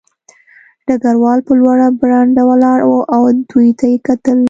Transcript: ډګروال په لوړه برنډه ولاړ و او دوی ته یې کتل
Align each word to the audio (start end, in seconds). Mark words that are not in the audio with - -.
ډګروال 0.87 1.39
په 1.47 1.53
لوړه 1.61 1.87
برنډه 1.99 2.43
ولاړ 2.49 2.79
و 2.85 2.91
او 3.15 3.21
دوی 3.49 3.69
ته 3.79 3.85
یې 3.91 3.97
کتل 4.07 4.37